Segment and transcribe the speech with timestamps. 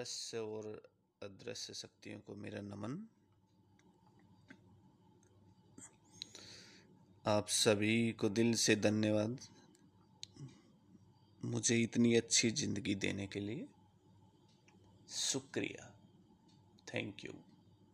[0.00, 0.66] दृश्य और
[1.22, 2.92] अदृश्य शक्तियों को मेरा नमन।
[7.26, 9.40] आप सभी को दिल से धन्यवाद
[11.44, 13.66] मुझे इतनी अच्छी ज़िंदगी देने के लिए।
[15.10, 15.92] शुक्रिया।
[16.94, 17.32] थैंक यू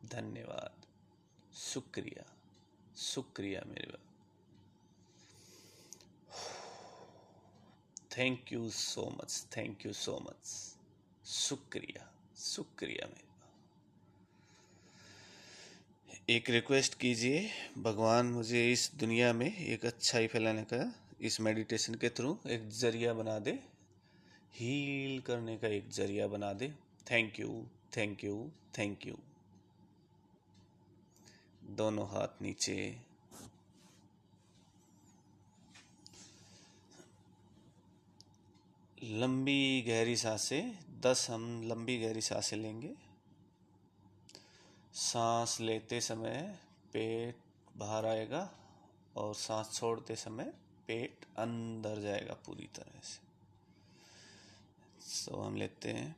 [0.09, 0.87] धन्यवाद।
[1.57, 2.33] शुक्रिया।
[2.97, 3.99] शुक्रिया मेरे
[8.17, 10.76] thank you so much thank you so much
[11.27, 12.03] शुक्रिया
[12.39, 13.25] शुक्रिया मेरे
[16.29, 17.41] एक रिक्वेस्ट कीजिए,
[17.79, 23.15] भगवान मुझे इस दुनिया में एक अच्छाई फैलाने का, इस मेडिटेशन के थ्रू एक ज़रिया
[23.15, 23.59] बना दे
[24.55, 26.69] हील करने का एक ज़रिया बना दे।
[27.11, 29.17] Thank you thank you thank you
[31.77, 32.77] दोनों हाथ नीचे।
[39.03, 40.63] लंबी गहरी साँसें
[41.07, 42.95] दस हम लंबी गहरी साँसें लेंगे।
[44.95, 46.59] सांस लेते समय
[46.93, 47.37] पेट
[47.77, 48.51] बाहर आएगा
[49.17, 50.45] और सांस छोड़ते समय
[50.87, 53.27] पेट अंदर जाएगा पूरी तरह से।
[55.01, 56.17] सो हम लेते हैं।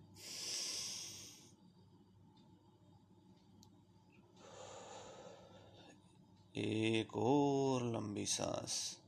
[6.57, 8.99] एक और लंबी सांस।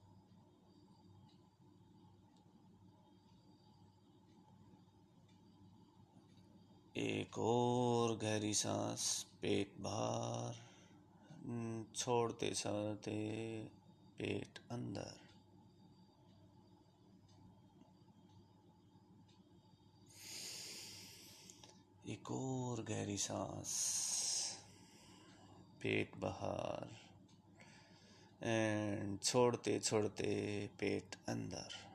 [7.00, 9.04] एक और गहरी सांस,
[9.42, 10.56] पेट बाहर
[11.96, 13.14] छोड़ते छोड़ते
[14.18, 15.14] पेट अंदर।
[22.06, 23.72] एक और गहरी सांस,
[25.82, 26.88] पेट बाहर
[28.42, 30.34] एंड छोड़ते छोड़ते
[30.80, 31.89] पेट अंदर।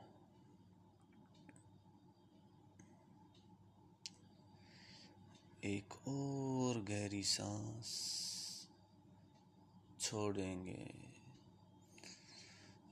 [5.64, 7.88] एक और गहरी सांस
[10.00, 10.94] छोड़ेंगे।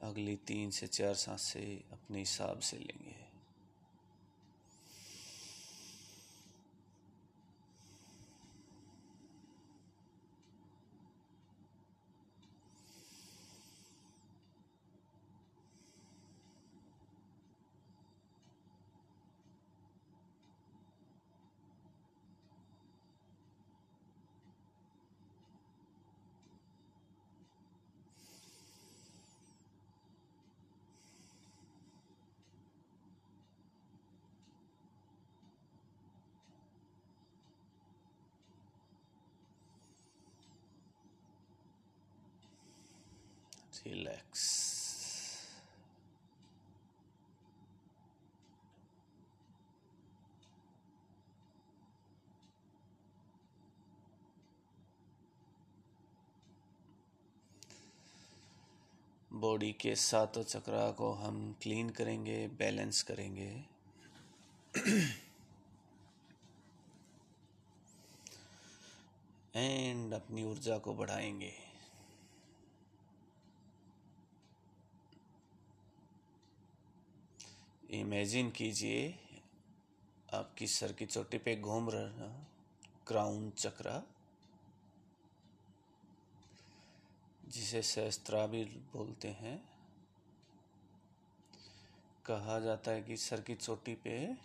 [0.02, 3.23] अगली तीन से चार साँसें अपने हिसाब से लेंगे।
[43.94, 44.52] रिलैक्स
[59.32, 63.50] बॉडी के सातों चक्रा को हम क्लीन करेंगे बैलेंस करेंगे।
[69.56, 71.73] एंड अपनी ऊर्जा को बढ़ाएँगे।
[77.94, 79.18] इमेजिन कीजिए,
[80.34, 82.46] आपकी सर की चोटी पे घूम रहा
[83.06, 84.02] क्राउन चक्रा,
[87.48, 89.68] जिसे सहस्त्रा भी बोलते हैं।
[92.26, 94.36] कहा जाता है कि सर की चोटी पे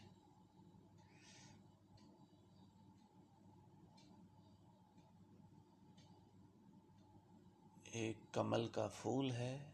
[7.96, 9.69] एक कमल का फूल है।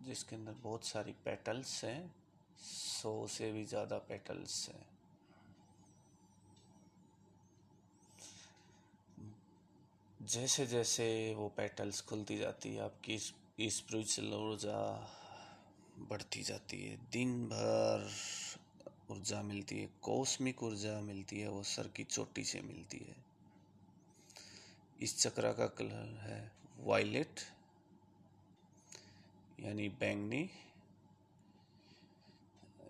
[0.00, 2.14] जिसके अंदर बहुत सारी पेटल्स हैं,
[2.58, 4.86] सौ से भी ज़्यादा पेटल्स हैं।
[10.20, 13.18] जैसे जैसे वो पेटल्स खुलती जाती है, आपकी
[13.70, 14.80] स्पिरिचुअल ऊर्जा
[16.00, 18.10] बढ़ती जाती है। दिन भर
[19.10, 23.16] ऊर्जा मिलती है कॉस्मिक ऊर्जा मिलती है, वो सर की चोटी से मिलती है।
[25.00, 26.40] इस चक्र का कलर है
[26.78, 27.40] वायलेट
[29.58, 30.50] यानी बैंगनी।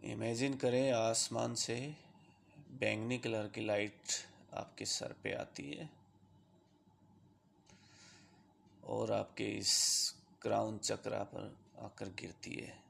[0.04, 1.96] इमेजिन करें आसमान से
[2.70, 4.02] बैंगनी कलर की लाइट
[4.54, 5.90] आपके सर पे आती है।
[8.84, 12.82] और आपके इस क्राउन चक्रा पर आकर गिरती है।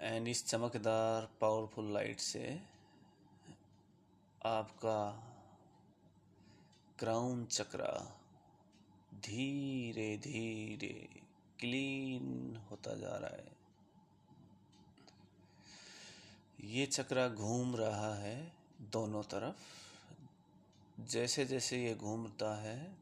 [0.00, 2.62] एंड इस चमकदार पावरफुल लाइट से
[4.44, 4.98] आपका
[6.98, 8.20] क्राउन चक्रा
[9.24, 11.08] धीरे धीरे
[11.60, 13.52] क्लीन होता जा रहा है।
[16.64, 18.52] ये चक्रा घूम रहा है
[18.92, 19.62] दोनों तरफ़।
[21.00, 22.96] जैसे जैसे ये घूमता है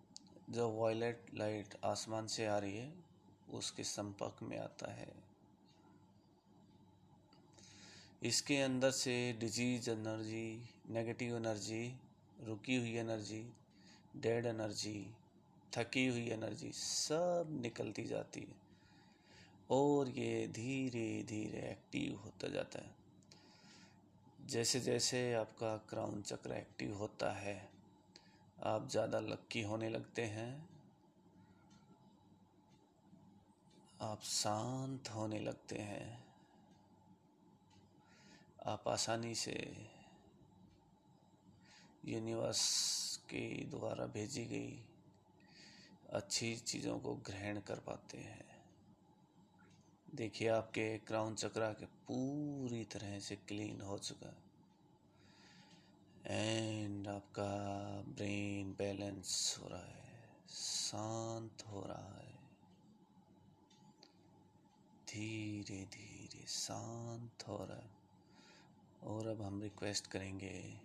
[0.50, 2.92] जो वायलेट लाइट आसमान से आ रही है,
[3.50, 5.12] उसके संपर्क में आता है।
[8.22, 11.96] इसके अंदर से डिज़ीज़ एनर्जी नेगेटिव एनर्जी
[12.42, 13.42] रुकी हुई एनर्जी
[14.16, 15.14] डेड एनर्जी
[15.72, 18.60] थकी हुई एनर्जी सब निकलती जाती है।
[19.70, 23.00] और ये धीरे धीरे एक्टिव होता जाता है।
[24.46, 27.56] जैसे जैसे आपका क्राउन चक्र एक्टिव होता है,
[28.64, 30.68] आप ज़्यादा लक्की होने लगते हैं,
[34.02, 36.24] आप शांत होने लगते हैं,
[38.66, 39.56] आप आसानी से
[42.04, 44.78] यूनिवर्स के द्वारा भेजी गई
[46.12, 48.44] अच्छी चीज़ों को ग्रहण कर पाते हैं।
[50.14, 54.34] देखिए, आपके क्राउन चक्रा के पूरी तरह से क्लीन हो चुका
[56.26, 57.46] एंड आपका
[58.08, 62.32] ब्रेन बैलेंस हो रहा है, शांत हो रहा है।
[65.08, 67.90] धीरे धीरे शांत हो रहा है।
[69.02, 70.80] और अब हम रिक्वेस्ट करेंगे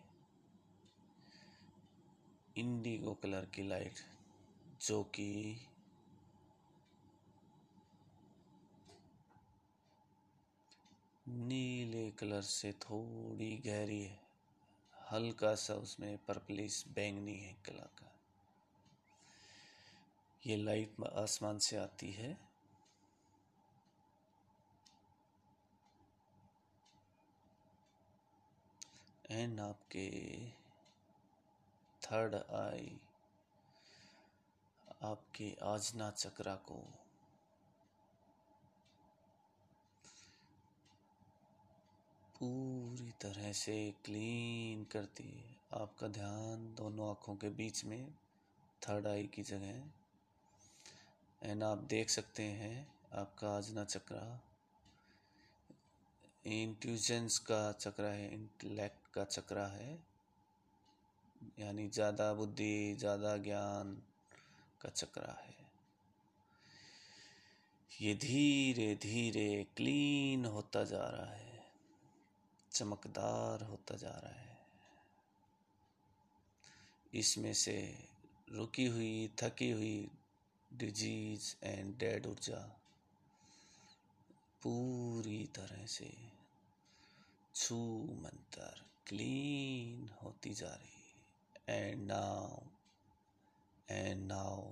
[2.58, 3.94] इंडिगो कलर की लाइट
[4.82, 5.60] जो कि
[11.28, 14.20] नीले कलर से थोड़ी गहरी है।
[15.12, 18.12] हल्का सा उसमें पर्पलिस बैंगनी है कला का।
[20.46, 22.38] ये लाइट आसमान से आती है।
[29.32, 30.10] एंड आपके
[32.02, 33.00] थर्ड आई
[35.02, 36.76] आपके आजना चक्रा को।
[42.36, 43.76] पूरी तरह से
[44.06, 48.12] क्लीन करती है। आपका ध्यान दोनों आँखों के बीच में
[48.82, 49.84] थर्ड आई की जगह
[51.42, 54.42] एंड आप देख सकते हैं आपका आजना चक्रा।
[56.46, 59.98] इंट्यूजेंस का चक्रा है इंटेलेक्ट का चक्रा है।
[61.60, 63.98] यानी ज़्यादा बुद्धि, ज़्यादा ज्ञान
[64.82, 65.56] का चक्रा है।
[68.02, 71.66] ये धीरे धीरे क्लीन होता जा रहा है।
[72.72, 74.58] चमकदार होता जा रहा है।
[77.14, 78.06] इसमें से
[78.52, 80.10] रुकी हुई, थकी हुई
[80.74, 82.80] डिज़ीज़ एंड डेड ऊर्जा
[84.64, 86.14] पूरी तरह से
[87.56, 91.04] छू मंतर क्लीन होती जा रही
[91.70, 92.60] and now
[93.92, 94.64] and now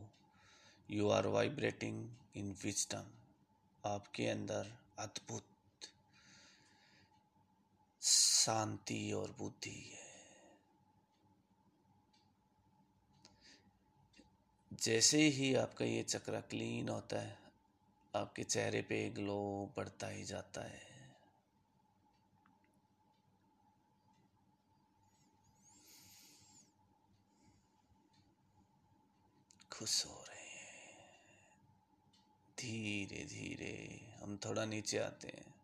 [0.91, 2.07] you are vibrating
[2.37, 3.03] in wisdom.
[3.85, 5.43] आपके अंदर अद्भुत
[8.01, 10.05] शांति और बुद्धि है।
[14.73, 17.37] जैसे ही आपका ये चक्र क्लीन होता है,
[18.15, 20.94] आपके चेहरे पे ग्लो बढ़ता ही जाता है।
[29.79, 31.09] खुश हो रहे हैं।
[32.59, 35.55] धीरे धीरे हम थोड़ा नीचे आते हैं।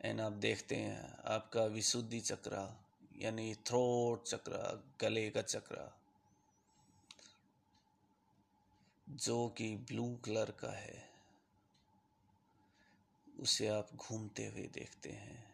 [0.00, 2.84] एंड आप देखते हैं आपका विशुद्धि चक्र,
[3.16, 5.98] यानी थ्रोट चक्र, गले का चक्र,
[9.08, 11.10] जो कि ब्लू कलर का है,
[13.40, 15.45] उसे आप घूमते हुए देखते हैं।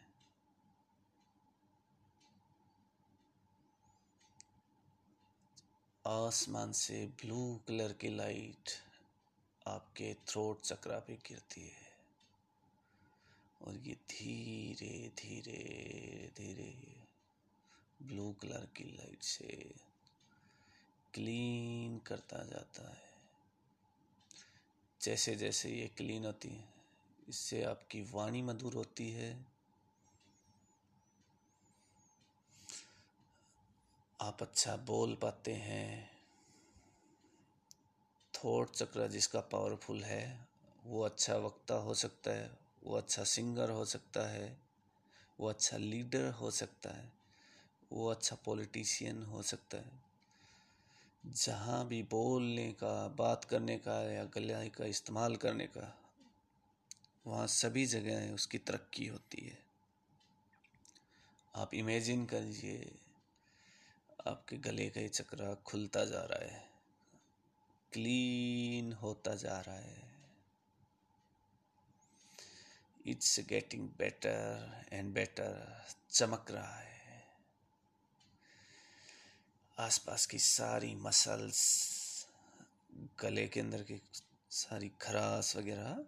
[6.06, 8.70] आसमान से ब्लू कलर की लाइट
[9.66, 11.92] आपके थ्रोट चक्रा पे गिरती है।
[13.62, 16.74] और ये धीरे धीरे धीरे
[18.06, 19.74] ब्लू कलर की लाइट से
[21.14, 23.10] क्लीन करता जाता है।
[25.00, 26.68] जैसे जैसे ये क्लीन होती है,
[27.28, 29.51] इससे आपकी वाणी मधुर होती है।
[34.22, 36.10] आप अच्छा बोल पाते हैं।
[38.34, 40.48] थोट चक्र जिसका पावरफुल है,
[40.86, 44.58] वो अच्छा वक्ता हो सकता है, वो अच्छा सिंगर हो सकता है,
[45.40, 47.12] वो अच्छा लीडर हो सकता है,
[47.92, 50.02] वो अच्छा पॉलिटिशियन हो सकता है।
[51.26, 55.98] जहाँ भी बोलने का, बात करने का या गले का इस्तेमाल करने का,
[57.26, 59.58] वहाँ सभी जगह उसकी तरक्की होती है।
[61.56, 62.98] आप इमेजिन करिए
[64.26, 66.70] आपके गले का चक्रा खुलता जा रहा है,
[67.92, 70.10] क्लीन होता जा रहा है।
[73.06, 77.24] It's getting better and better चमक रहा है।
[79.78, 81.62] आसपास की सारी मसल्स
[83.22, 84.00] गले के अंदर की
[84.50, 86.04] सारी खरास वगैरह,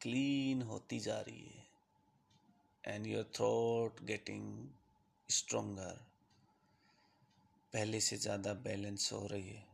[0.00, 1.66] क्लीन होती जा रही है।
[2.84, 4.68] And your throat getting
[5.28, 6.00] stronger
[7.74, 9.66] पहले से ज़्यादा बैलेंस हो रही है।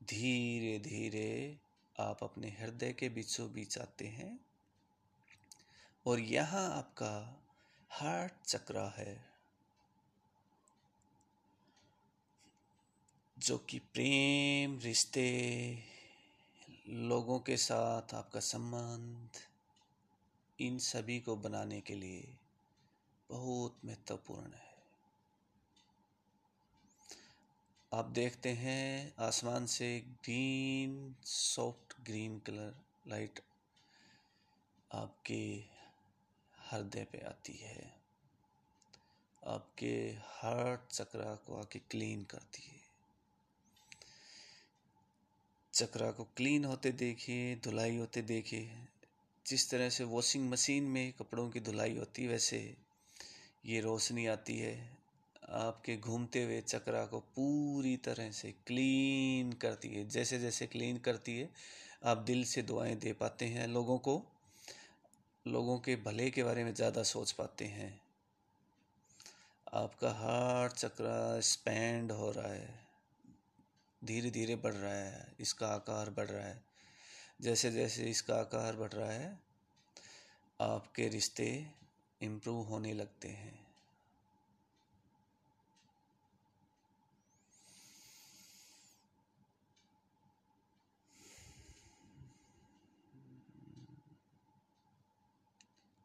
[0.00, 1.58] धीरे धीरे
[1.96, 4.38] आप अपने हृदय के बीचों बीच आते हैं
[6.06, 7.14] और यहाँ आपका
[7.90, 9.16] हार्ट चक्रा है,
[13.36, 15.28] जो कि प्रेम, रिश्ते,
[16.88, 19.40] लोगों के साथ आपका संबंध,
[20.58, 22.36] इन सभी को बनाने के लिए
[23.30, 24.67] बहुत महत्वपूर्ण है।
[27.94, 32.74] आप देखते हैं आसमान से green, soft green colour
[33.08, 33.40] light
[34.92, 35.64] आपके
[36.72, 38.00] हृदय पे आती है।
[39.46, 42.80] आपके हार्ट चक्रा को आके क्लीन करती है।
[45.74, 48.86] चक्रा को क्लीन होते देखिए धुलाई होते देखिए
[49.46, 52.76] जिस तरह से वॉशिंग मशीन में कपड़ों की धुलाई होती है, वैसे
[53.66, 54.97] ये रोशनी आती है।
[55.48, 61.38] आपके घूमते हुए चक्रा को पूरी तरह से क्लीन करती है। जैसे जैसे क्लीन करती
[61.38, 61.50] है,
[62.04, 64.22] आप दिल से दुआएँ दे पाते हैं लोगों को।
[65.46, 68.00] लोगों के भले के बारे में ज़्यादा सोच पाते हैं।
[69.74, 72.88] आपका हार्ट चक्रा स्पैंड हो रहा है।
[74.04, 76.62] धीरे धीरे बढ़ रहा है, इसका आकार बढ़ रहा है।
[77.40, 79.38] जैसे जैसे इसका आकार बढ़ रहा है,
[80.60, 81.66] आपके रिश्ते
[82.22, 83.57] इम्प्रूव होने लगते हैं।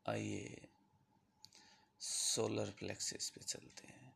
[0.05, 0.61] आइए
[2.01, 4.11] सोलर प्लेक्सिस पे चलते हैं।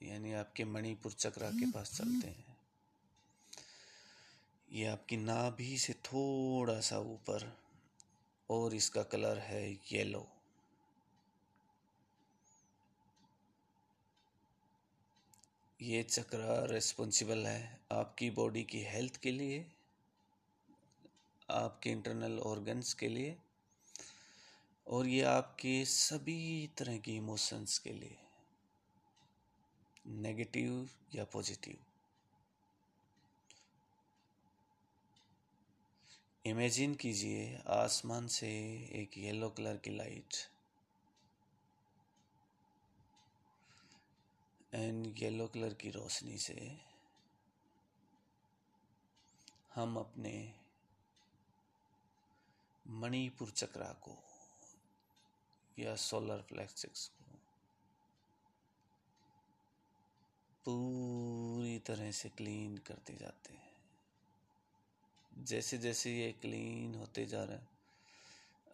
[0.00, 2.56] यानी आपके मणिपुर चक्रा के पास चलते हैं।
[4.68, 7.52] ये आपकी नाभि से थोड़ा सा ऊपर,
[8.50, 9.62] और इसका कलर है
[9.92, 10.26] येलो
[15.80, 19.64] ये चक्रा रिस्पॉन्सिबल है आपकी बॉडी की हेल्थ के लिए
[21.48, 23.36] आपके इंटरनल ऑर्गन्स के लिए
[24.86, 28.16] और ये आपके सभी तरह की इमोशंस के लिए
[30.22, 31.76] नेगेटिव या पॉजिटिव
[36.44, 38.48] इमेजिन कीजिए आसमान से
[39.00, 40.34] एक येलो कलर की लाइट
[44.72, 46.70] एंड येलो कलर की रोशनी से
[49.74, 50.32] हम अपने
[52.88, 54.16] मणिपुर चक्रा को
[55.78, 57.24] या सोलर फ्लैक्सिक्स को
[60.64, 63.66] पूरी तरह से क्लीन करते जाते हैं।
[65.44, 67.68] जैसे जैसे ये क्लीन होते जा रहे हैं,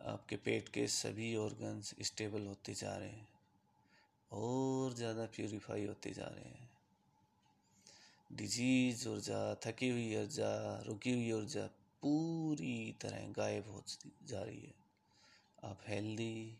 [0.06, 3.28] आपके पेट के सभी ऑर्गन्स स्टेबल होते जा रहे हैं,
[4.30, 6.70] और ज़्यादा प्योरीफाई होते जा रहे हैं।
[8.30, 10.52] डिज़ीज़ ऊर्जा थकी हुई ऊर्जा
[10.86, 11.68] रुकी हुई ऊर्जा
[12.04, 13.84] पूरी तरह गायब हो
[14.24, 14.74] जा रही है।
[15.64, 16.58] आप हेल्दी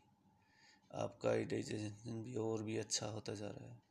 [0.94, 3.82] आपका डाइजेशन भी और भी अच्छा होता जा रहा है।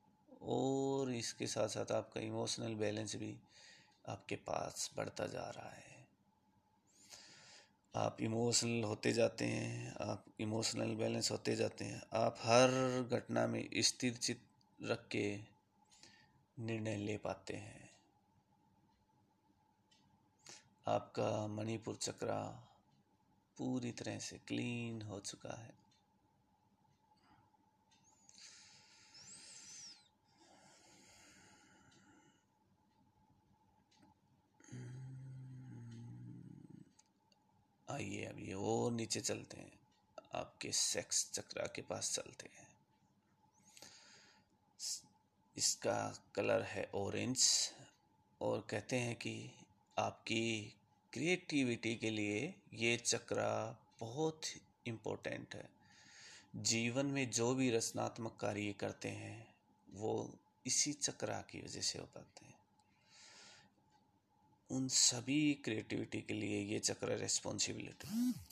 [0.41, 3.37] और इसके साथ साथ आपका इमोशनल बैलेंस भी
[4.07, 6.07] आपके पास बढ़ता जा रहा है।
[7.95, 13.69] आप इमोशनल होते जाते हैं, आप इमोशनल बैलेंस होते जाते हैं। आप हर घटना में
[13.77, 14.41] स्थिर चित
[14.83, 15.39] रख के
[16.59, 17.92] निर्णय ले पाते हैं।
[20.87, 22.39] आपका मणिपुर चक्रा
[23.57, 25.73] पूरी तरह से क्लीन हो चुका है।
[37.89, 39.79] आइए अब ये और नीचे चलते हैं।
[40.35, 42.67] आपके सेक्स चक्रा के पास चलते हैं।
[45.57, 47.47] इसका कलर है ऑरेंज
[48.41, 49.51] और कहते हैं कि
[49.97, 50.73] आपकी
[51.13, 53.35] क्रिएटिविटी के लिए ये चक्र
[53.99, 54.41] बहुत
[54.87, 55.69] इम्पोर्टेंट है।
[56.55, 59.55] जीवन में जो भी रचनात्मक कार्य करते हैं,
[59.93, 62.53] वो इसी चक्रा की वजह से हो पाते हैं।
[64.71, 68.43] उन सभी क्रिएटिविटी के लिए ये चक्र रेस्पॉन्सिबिलिटी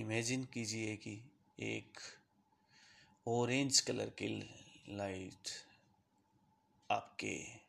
[0.00, 1.20] इमेजिन कीजिए कि
[1.60, 1.98] एक
[3.28, 4.28] ऑरेंज कलर की
[4.88, 5.48] लाइट
[6.90, 7.63] आपके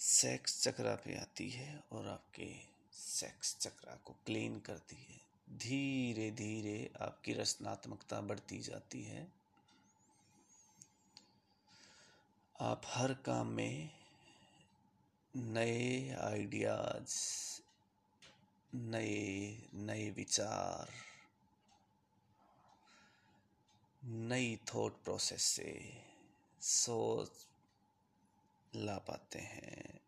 [0.00, 2.46] सेक्स चक्रा पे आती है और आपके
[2.92, 5.18] सेक्स चक्रा को क्लीन करती है।
[5.58, 9.26] धीरे धीरे आपकी रचनात्मकता बढ़ती जाती है।
[12.60, 13.90] आप हर काम में
[15.36, 17.14] नए आइडियाज़
[18.74, 20.88] नए नए विचार,
[24.04, 25.72] नई थॉट प्रोसेस से
[26.62, 27.46] सोच
[28.74, 30.00] ला पाते हैं।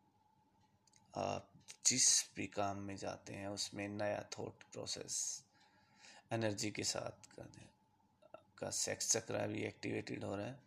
[1.17, 1.49] आप
[1.87, 5.45] जिस भी काम में जाते हैं, उसमें नया थॉट प्रोसेस
[6.33, 7.69] एनर्जी के साथ कर दें।
[8.35, 10.61] आपका सेक्स चक्रा भी एक्टिवेटेड हो रहा है।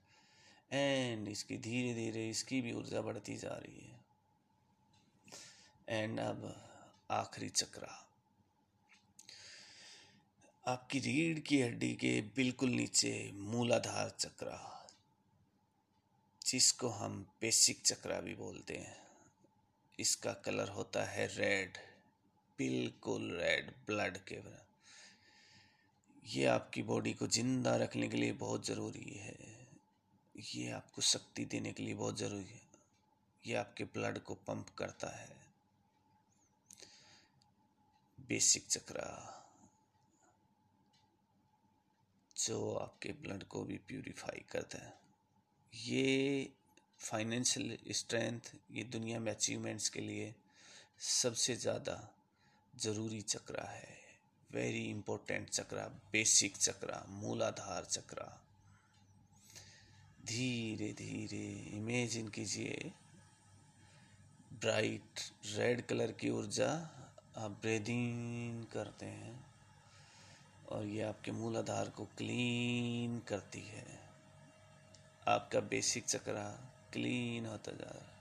[0.72, 4.06] एंड इसकी धीरे धीरे इसकी भी ऊर्जा बढ़ती जा रही है।
[5.90, 6.70] एंड अब
[7.12, 8.02] आखिरी चक्रा।
[10.68, 14.75] आपकी रीढ़ की हड्डी के बिल्कुल नीचे मूलाधार चक्रा।
[16.46, 18.98] जिसको हम बेसिक चक्रा भी बोलते हैं।
[20.00, 21.78] इसका कलर होता है रेड
[22.60, 24.36] बिल्कुल रेड ब्लड के
[26.28, 29.36] ये आपकी बॉडी को ज़िंदा रखने के लिए बहुत ज़रूरी है।
[30.36, 32.62] ये आपको शक्ति देने के लिए बहुत ज़रूरी है।
[33.46, 35.38] ये आपके ब्लड को पंप करता है।
[38.28, 39.32] बेसिक चक्रा।
[42.38, 45.05] जो आपके ब्लड को भी प्यूरिफाई करता है।
[45.76, 46.50] ये
[47.00, 50.34] फाइनेंशियल स्ट्रेंथ ये दुनिया में अचीवमेंट्स के लिए
[51.00, 51.98] सबसे ज़्यादा
[52.74, 53.94] ज़रूरी चक्रा है।
[54.50, 58.28] Very important chakra basic chakra, Muladhara chakra.
[60.26, 61.46] धीरे धीरे
[61.78, 62.92] इमेजिन कीजिए
[64.62, 66.70] ब्राइट रेड कलर की ऊर्जा
[67.38, 69.46] आप ब्रेदिंग करते हैं
[70.68, 74.05] और ये आपके मूलाधार को क्लीन करती है।
[75.28, 76.52] आपका बेसिक चक्रा
[76.94, 78.16] क्लीन होता जा रहा है।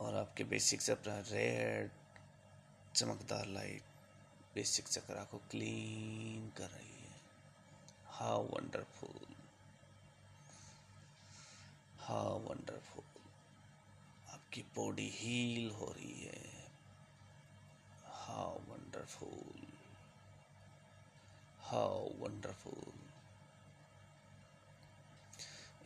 [0.00, 1.90] और आपके बेसिक चक्रा रेड
[2.94, 3.82] चमकदार लाइट
[4.54, 7.20] बेसिक चक्रा को क्लीन कर रही है।
[8.06, 9.34] हाउ वंडरफुल
[11.98, 13.04] हाउ वंडरफुल
[14.30, 16.68] आपकी बॉडी हील हो रही है।
[18.06, 18.58] How
[18.88, 19.44] wonderful.
[21.66, 23.07] How wonderful.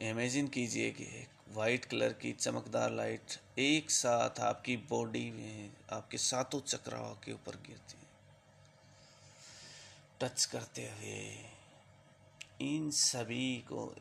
[0.02, 6.18] Imagine कीजिए कि एक वाइट कलर की चमकदार लाइट एक साथ आपकी बॉडी में, आपके
[6.18, 8.10] सातों चक्राओं के ऊपर गिरती है।
[10.20, 11.20] टच करते हुए
[12.60, 13.94] इन सभी को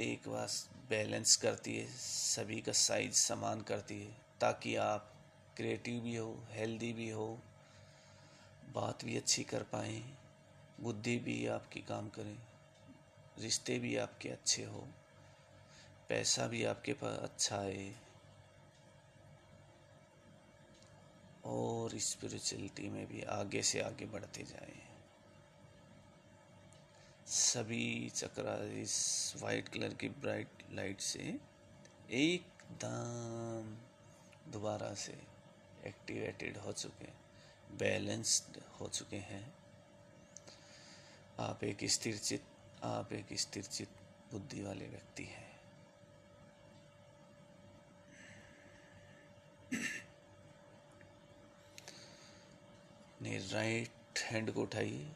[0.00, 0.48] एक बार
[0.90, 5.12] बैलेंस करती है, सभी का साइज़ समान करती है, ताकि आप
[5.56, 7.38] क्रिएटिव भी हो हेल्दी भी हो,
[8.74, 10.02] बात भी अच्छी कर पाएँ,
[10.80, 12.36] बुद्धि भी आपकी काम करें,
[13.38, 14.86] रिश्ते भी आपके अच्छे हो।
[16.08, 17.94] पैसा भी आपके पास अच्छा आए
[21.44, 24.74] और स्पिरिचुअलिटी में भी आगे से आगे बढ़ते जाए।
[27.26, 31.38] सभी चक्रा इस वाइट कलर की ब्राइट लाइट से
[32.10, 33.76] एकदम
[34.52, 35.18] दोबारा से
[35.86, 37.08] एक्टिवेटेड हो चुके
[37.76, 39.44] बैलेंस्ड हो चुके हैं।
[41.40, 42.44] आप एक स्थिर चित
[42.84, 43.88] आप एक स्थिर चित
[44.32, 45.45] बुद्धि वाले व्यक्ति हैं।
[53.26, 55.06] अपने राइट हैंड को उठाइए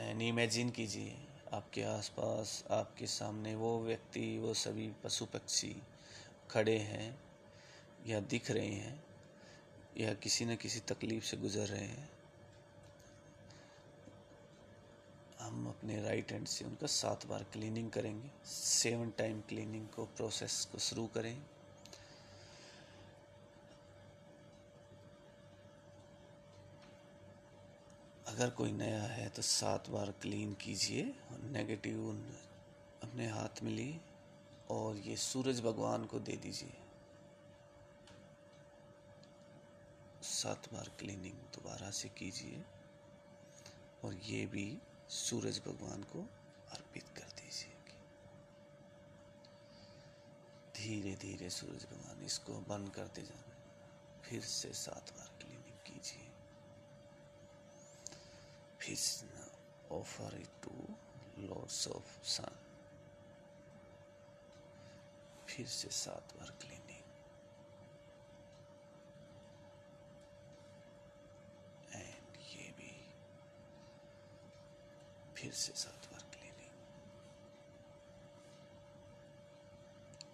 [0.00, 1.16] एंड इमेजिन कीजिए,
[1.52, 5.74] आपके आसपास, आपके सामने वो व्यक्ति, वो सभी पशु पक्षी
[6.50, 7.18] खड़े हैं
[8.06, 9.04] या दिख रहे हैं
[9.98, 12.08] या किसी न किसी तकलीफ़ से गुजर रहे हैं।
[15.40, 20.64] हम अपने राइट हैंड से उनका सात बार क्लीनिंग करेंगे सेवन टाइम क्लीनिंग को प्रोसेस
[20.72, 21.36] को शुरू करें।
[28.34, 32.08] अगर कोई नया है तो सात बार क्लीन कीजिए और नेगेटिव
[33.02, 34.00] अपने हाथ में ली
[34.70, 36.72] और ये सूरज भगवान को दे दीजिए।
[40.22, 42.64] सात बार क्लीनिंग दोबारा से कीजिए
[44.04, 44.66] और ये भी
[45.10, 46.26] सूरज भगवान को
[46.72, 47.72] अर्पित कर दीजिए
[50.74, 53.56] धीरे धीरे सूरज भगवान इसको बंद करते जाना,
[54.24, 56.32] फिर से सात बार क्लीनिंग कीजिए
[58.84, 58.98] फिर
[59.92, 60.74] offer it to
[61.40, 62.56] lords of sun
[65.48, 67.02] फिर से सात बार क्लीनिंग
[71.94, 72.90] एंड ये भी
[75.36, 76.72] फिर से सात बार क्लीनिंग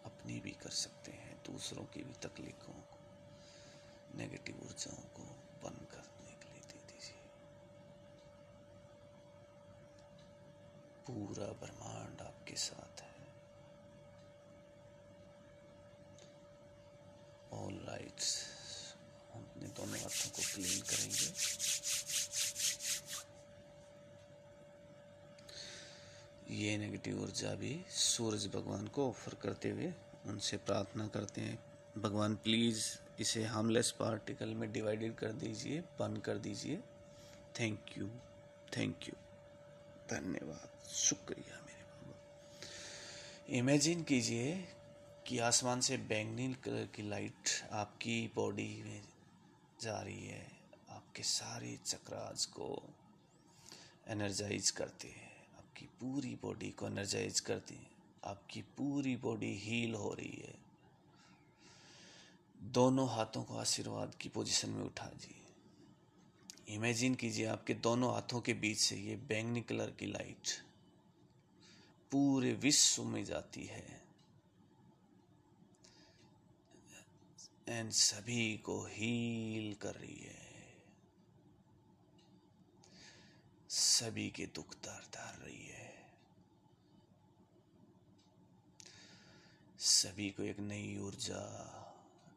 [0.06, 2.98] अपनी भी कर सकते हैं दूसरों की भी तकलीफों को
[4.16, 5.22] नेगेटिव ऊर्जाओं को
[5.62, 7.22] बंद करने के लिए दे दीजिए
[11.06, 13.18] पूरा ब्रह्मांड आपके साथ है
[17.52, 18.28] ऑल लाइट्स
[19.32, 21.28] हम अपने दोनों हाथों को क्लीन करेंगे
[26.70, 29.92] ये नेगेटिव ऊर्जा भी सूरज भगवान को ऑफ़र करते हुए
[30.26, 31.58] उनसे प्रार्थना करते हैं।
[31.98, 32.84] भगवान प्लीज़
[33.20, 36.76] इसे हार्मलेस पार्टिकल में डिवाइडेड कर दीजिए बंद कर दीजिए।
[37.60, 38.06] थैंक यू
[38.76, 39.14] थैंक यू
[40.10, 44.52] धन्यवाद। शुक्रिया मेरे बाबा। इमेजिन कीजिए
[45.26, 49.02] कि आसमान से बैंगनी कलर की लाइट आपकी बॉडी में
[49.80, 50.46] जा रही है।
[50.90, 52.82] आपके सारे चक्राज को
[54.08, 55.29] एनर्जाइज करते हैं।
[55.80, 57.90] आपकी पूरी बॉडी को एनर्जाइज करती है।
[58.24, 60.54] आपकी पूरी बॉडी हील हो रही है।
[62.62, 65.34] दोनों हाथों को आशीर्वाद की पोजीशन में उठा जी।
[66.74, 70.62] इमेजिन कीजिए आपके दोनों हाथों के बीच से ये बैंगनी कलर की लाइट
[72.10, 74.02] पूरे विश्व में जाती है।
[77.68, 80.50] एंड सभी को हील कर रही है।
[83.70, 85.69] सभी के दुख दर धार रही है।
[89.80, 91.42] सभी को एक नई ऊर्जा,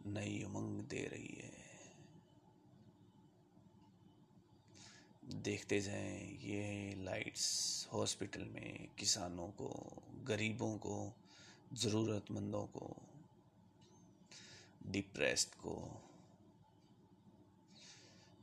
[0.06, 1.53] नई उमंग दे रही है।
[5.34, 11.13] देखते जाएँ, ये लाइट्स हॉस्पिटल में किसानों को, गरीबों को,
[11.73, 12.95] ज़रूरतमंदों को
[14.88, 16.01] डिप्रेस्ड को,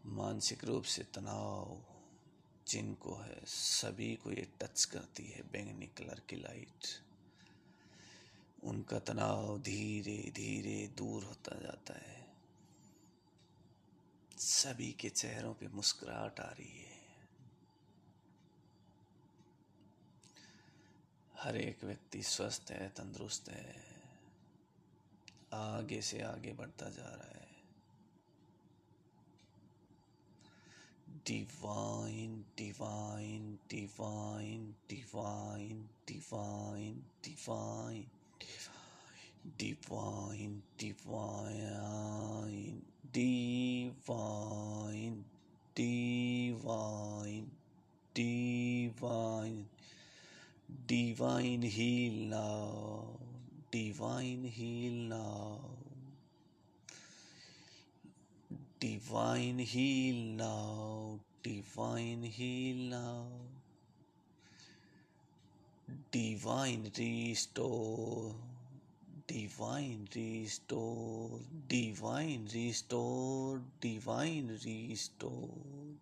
[0.06, 1.82] मानसिक रूप से तनाव,
[2.68, 6.86] जिनको है, सभी को ये टच करती है बैंगनी कलर की लाइट
[8.64, 12.32] उनका तनाव धीरे धीरे दूर होता जाता है।
[14.36, 17.00] सभी के चेहरों पे मुस्कुराहट आ रही है।
[21.36, 23.84] हर एक व्यक्ति स्वस्थ है तंदुरुस्त है।
[25.52, 27.40] आगे से आगे बढ़ता जा रहा है।
[31.26, 36.96] Divine divine divine divine divine,
[37.28, 38.19] divine,
[39.56, 45.24] divine, divine, divine, divine,
[45.74, 47.50] divine,
[48.14, 49.66] divine
[50.86, 51.62] divine.
[51.62, 53.04] heal now,
[53.70, 55.60] divine heal now.
[58.80, 63.26] Divine heal now, divine heal now,
[66.16, 68.34] divine restore,
[69.32, 75.94] divine restore divine restore divine restore.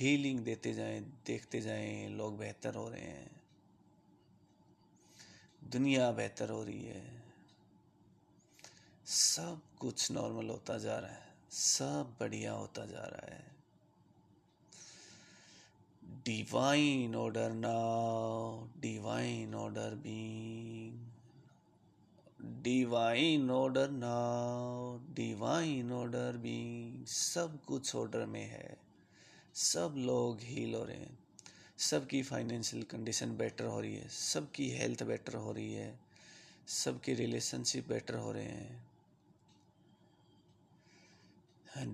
[0.00, 3.42] Healing देते जाएँ देखते जाएँ लोग बेहतर हो रहे हैं।
[5.64, 7.22] दुनिया बेहतर हो रही है।
[9.06, 13.59] सब कुछ नॉर्मल होता जा रहा है। सब बढ़िया होता जा रहा है।
[16.24, 21.06] Divine order now divine order being
[22.62, 28.76] divine order now divine order being सब कुछ ऑर्डर में है।
[29.54, 31.18] सब लोग हील हो रहे हैं।
[31.78, 36.00] सबकी फाइनेंशियल कंडीशन बेटर हो रही है। सबकी हेल्थ बेटर हो रही है।
[36.66, 38.90] सबके रिलेशनशिप बेटर हो रहे हैं।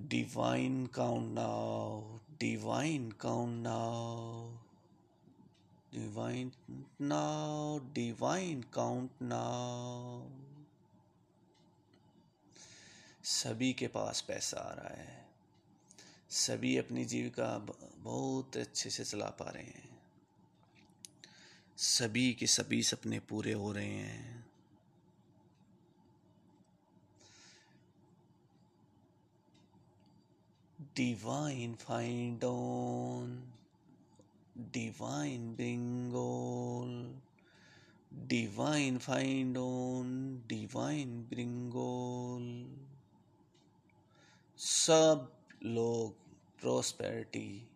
[0.08, 4.49] Divine count now divine count now.
[5.94, 6.51] Divine
[7.03, 10.22] now, divine count now.
[13.25, 15.29] सभी के पास पैसा आ रहा है।
[16.31, 17.59] सभी अपनी जीविका
[17.96, 20.03] बहुत अच्छे से चला पा रहे हैं।
[21.77, 24.45] सभी के सभी सपने पूरे हो रहे हैं।
[31.00, 33.40] Divine find on
[34.76, 37.12] divine bringol
[38.32, 40.06] divine find on
[40.52, 41.24] divine
[44.59, 45.32] सब
[45.62, 46.14] लोग
[46.61, 47.68] प्रोस्पेरिटी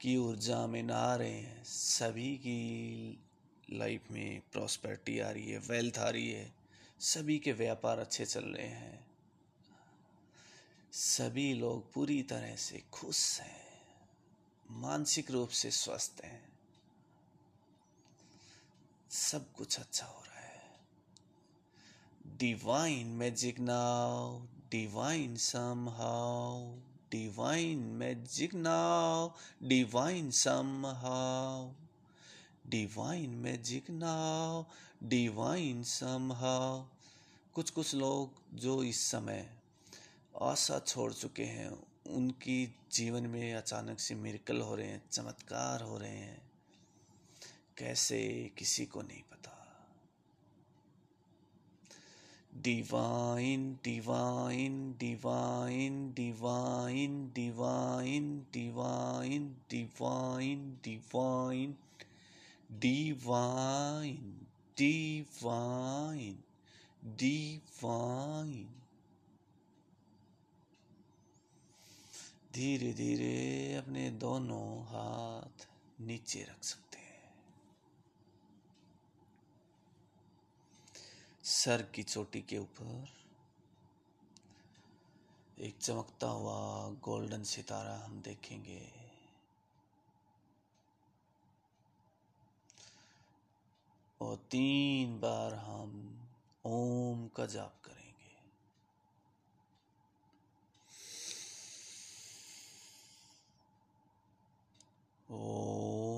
[0.00, 3.20] की ऊर्जा में नहा रहे हैं। सभी की
[3.72, 6.54] लाइफ में प्रॉस्पेरिटी आ रही है वेल्थ आ रही है।
[7.00, 9.05] सभी के व्यापार अच्छे चल रहे हैं।
[10.98, 13.66] सभी लोग पूरी तरह से खुश हैं,
[14.70, 16.48] मानसिक रूप से स्वस्थ हैं।
[19.10, 20.62] सब कुछ अच्छा हो रहा है।
[22.26, 25.36] Divine magic now divine
[25.88, 26.74] somehow
[27.10, 29.30] divine magic now
[29.62, 30.30] divine
[30.86, 31.72] somehow
[32.70, 34.64] divine magic now
[35.02, 35.82] divine
[36.32, 36.84] somehow
[37.54, 39.55] कुछ कुछ लोग जो इस समय
[40.42, 45.98] आशा छोड़ चुके हैं। उनकी जीवन में अचानक से मिरकल हो रहे हैं, चमत्कार हो
[45.98, 46.50] रहे हैं।
[47.78, 49.52] कैसे, किसी को नहीं पता।
[52.54, 61.76] Divine divine divine divine divine divine divine divine
[62.72, 64.46] divine
[64.78, 66.38] divine
[67.04, 68.85] divine
[72.56, 75.66] धीरे धीरे अपने दोनों हाथ
[76.00, 77.34] नीचे रख सकते हैं।
[81.44, 83.08] सर की चोटी के ऊपर
[85.58, 88.92] एक चमकता हुआ गोल्डन सितारा हम देखेंगे।
[94.20, 95.92] और तीन बार हम
[96.64, 97.95] ओम का जाप करें
[105.28, 106.15] 哦。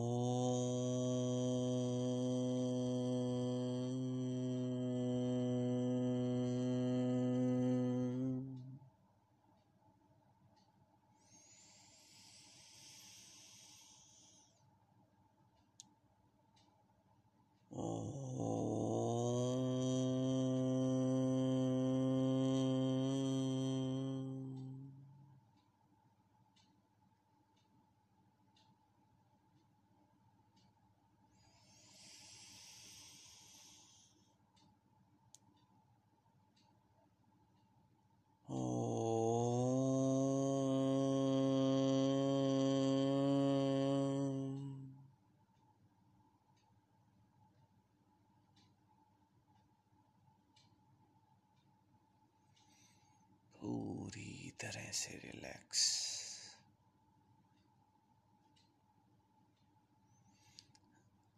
[54.61, 56.09] तरह से रिलैक्स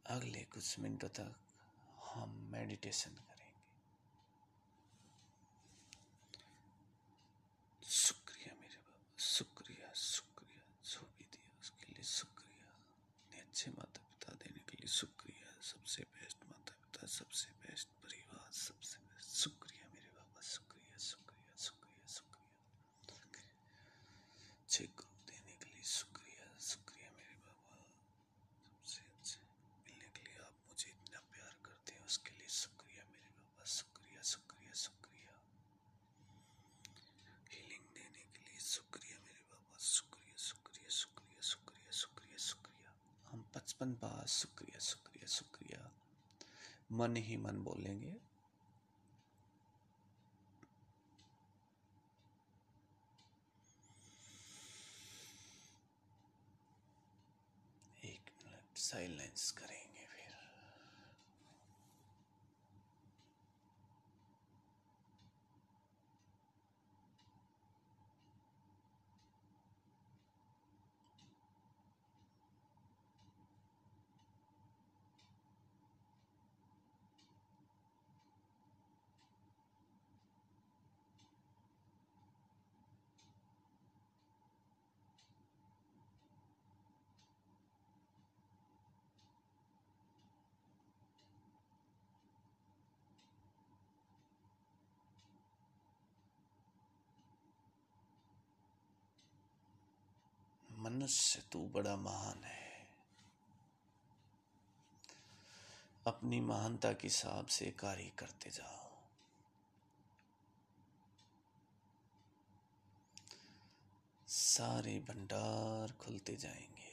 [0.06, 1.34] अगले कुछ मिनटों तक
[2.04, 3.60] हम मेडिटेशन करेंगे.
[7.88, 10.90] शुक्रिया मेरे बाबा, शुक्रिया शुक्रिया.
[10.90, 13.40] जो भी दिया उसके लिए शुक्रिया.
[13.42, 15.62] अच्छे माता पिता देने के लिए शुक्रिया.
[15.62, 17.49] सबसे बेस्ट माता पिता सबसे
[24.70, 27.86] अच्छे ग्रुप देने के लिए शुक्रिया। शुक्रिया मेरे बाबा।
[28.64, 29.40] सबसे अच्छे
[29.84, 34.22] मिलने के लिए आप मुझे इतना प्यार करते हैं, उसके लिए शुक्रिया मेरे बाबा। शुक्रिया
[34.22, 35.32] शुक्रिया शुक्रिया।
[37.52, 42.94] हीलिंग देने के लिए शुक्रिया मेरे बाबा। शुक्रिया शुक्रिया शुक्रिया शुक्रिया शुक्रिया शुक्रिया।
[43.30, 45.92] हम पचपन बार शुक्रिया शुक्रिया शुक्रिया।
[46.92, 48.29] मन ही मन बोलेंगे।
[100.80, 102.88] मनुष्य तू बड़ा महान है।
[106.06, 108.90] अपनी महानता के हिसाब से कार्य करते जाओ।
[114.28, 116.90] सारे भंडार खुलते जाएँगे।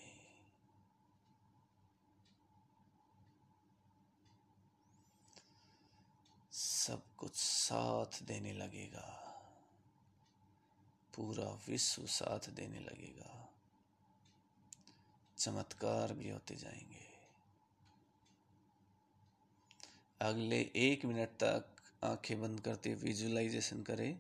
[6.52, 9.24] सब कुछ साथ देने लगेगा।
[11.16, 13.54] पूरा विश्व साथ देने लगेगा।
[15.38, 17.08] चमत्कार भी होते जाएँगे।
[20.22, 21.66] अगले एक मिनट तक
[22.04, 24.20] आँखें बंद करते विजुलाइजेशन करें।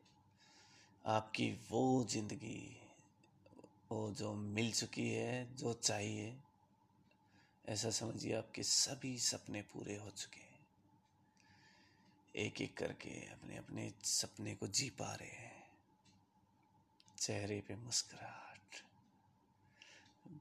[1.05, 2.81] आपकी वो ज़िंदगी,
[3.91, 6.37] वो जो मिल चुकी है, जो चाहिए,
[7.69, 10.59] ऐसा समझिए आपके सभी सपने पूरे हो चुके हैं।
[12.35, 15.67] एक एक करके अपने अपने सपने को जी पा रहे हैं।
[17.17, 18.46] चेहरे पे मुस्कुराहट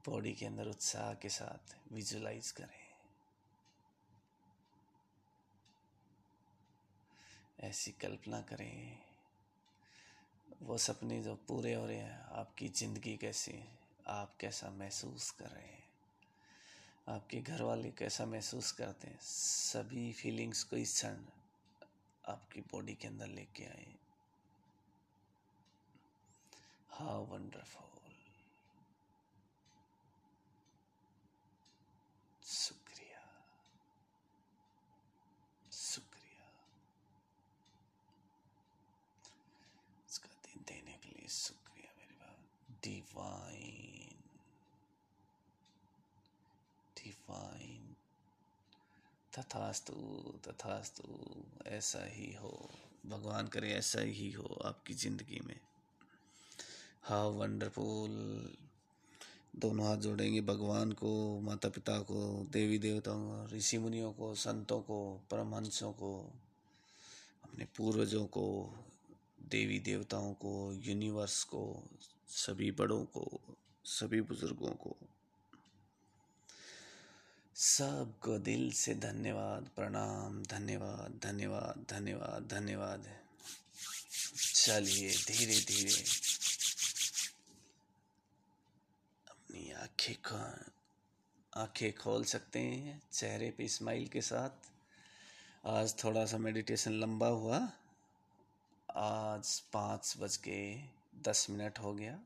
[0.07, 2.85] बॉडी के अंदर उत्साह के साथ विजुलाइज करें।
[7.59, 8.97] ऐसी कल्पना करें,
[10.61, 13.67] वो सपने जो पूरे हो रहे हैं, आपकी ज़िंदगी कैसी है,
[14.07, 15.83] आप कैसा महसूस कर रहे हैं,
[17.07, 21.25] आपके घर वाले कैसा महसूस करते हैं, सभी फीलिंग्स को इस क्षण
[22.23, 23.93] आपकी बॉडी के अंदर लेके आए।
[26.89, 27.85] हाउ वंडरफुल
[32.43, 33.21] शुक्रिया
[35.71, 36.45] शुक्रिया
[40.09, 42.15] इसका दिन देने के लिए शुक्रिया मेरे
[43.17, 44.15] डिवाइन
[46.97, 47.95] डिवाइन
[49.37, 49.93] तथास्तु
[50.47, 51.03] तथास्तु,
[51.67, 52.69] ऐसा ही हो।
[53.05, 55.59] भगवान करे ऐसा ही हो आपकी ज़िंदगी में।
[57.03, 58.53] हाउ वंडरफुल
[59.55, 64.81] दोनों हाथ जोड़ेंगे भगवान को माता पिता को देवी देवताओं को ऋषि मुनियों को, संतों
[64.81, 66.31] को, परमहंसों को,
[67.43, 68.73] अपने पूर्वजों को
[69.49, 71.83] देवी देवताओं को यूनिवर्स को
[72.27, 73.41] सभी बड़ों को,
[73.85, 74.95] सभी बुज़ुर्गों को।
[77.55, 83.19] सबको दिल से धन्यवाद, प्रणाम, धन्यवाद धन्यवाद धन्यवाद धन्यवाद।
[84.55, 86.03] चलिए धीरे धीरे।
[89.29, 90.37] अपनी आँखें खो,
[91.61, 94.49] आँखें खोल सकते हैं चेहरे पे स्माइल के साथ।
[95.65, 97.71] आज थोड़ा सा मेडिटेशन लंबा हुआ।
[98.95, 102.19] आज पाँच बज के दस मिनट हो गया।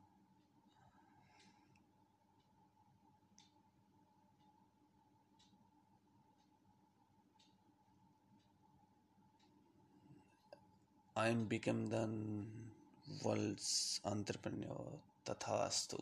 [11.18, 13.60] I am become the world
[14.06, 15.98] entrepreneur तथास्तु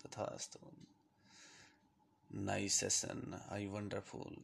[0.00, 0.58] तथास्तु
[2.30, 4.36] nice session I wonderful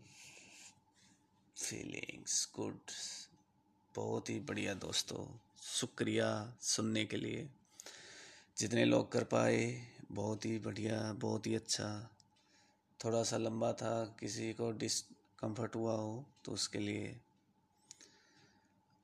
[1.56, 2.90] feelings good
[3.94, 5.26] बहुत ही बढ़िया दोस्तों,
[5.62, 6.28] शुक्रिया
[6.60, 7.48] सुनने के लिए।
[8.58, 12.10] जितने लोग कर पाए, बहुत ही बढ़िया, बहुत ही अच्छा।
[13.00, 17.14] थोड़ा सा लंबा था, किसी को डिसकम्फर्ट हुआ हो तो उसके लिए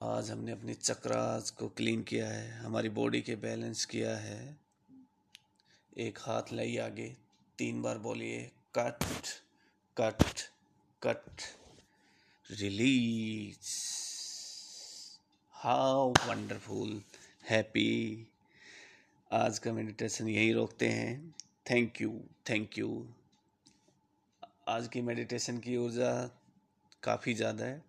[0.01, 4.57] आज हमने अपनी चक्रास को क्लीन किया है, हमारी बॉडी के बैलेंस किया है।
[5.99, 7.09] एक हाथ लाई आगे,
[7.59, 9.05] तीन बार बोलिए cut
[9.97, 10.23] cut
[11.03, 11.43] cut
[12.51, 13.75] release
[15.55, 17.03] how wonderful
[17.51, 17.91] happy
[19.35, 21.35] आज का मेडिटेशन यहीं रोकते हैं।
[21.71, 22.11] थैंक यू
[22.51, 22.89] थैंक यू
[24.69, 26.11] आज की मेडिटेशन की ऊर्जा
[27.03, 27.83] काफ़ी ज़्यादा है।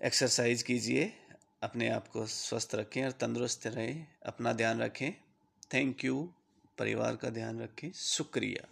[0.00, 1.12] एक्सरसाइज कीजिए,
[1.62, 5.12] अपने आप को स्वस्थ रखें और तंदुरुस्त रहें, अपना ध्यान रखें।
[5.74, 6.22] थैंक यू
[6.78, 8.68] परिवार का ध्यान रखें। शुक्रिया।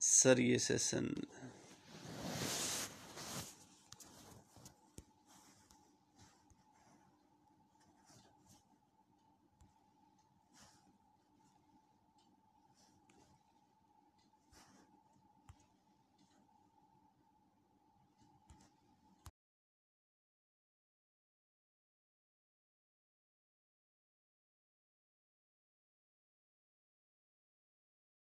[0.00, 1.14] सर, ये सेशन